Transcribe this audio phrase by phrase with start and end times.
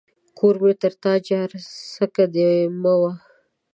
[0.37, 1.49] کور مې تر تا جار،
[1.93, 2.49] څکه دي
[2.81, 3.11] مه وه.